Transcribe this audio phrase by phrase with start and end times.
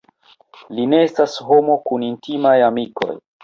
[0.77, 3.15] Li ne estas homo kun intimaj amikoj.